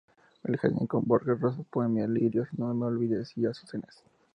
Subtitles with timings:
[0.43, 4.03] El jardín con bojes, rosas, peonías, lirios, no-me-olvides y azucenas.